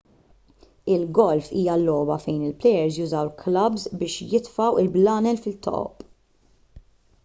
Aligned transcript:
il-golf 0.93 1.49
hija 1.59 1.75
logħba 1.81 2.17
fejn 2.25 2.41
il-plejers 2.49 2.97
jużaw 3.01 3.31
klabbs 3.45 3.87
biex 4.01 4.29
jitfgħu 4.33 4.69
l-blalen 4.73 5.43
fit-toqob 5.47 6.07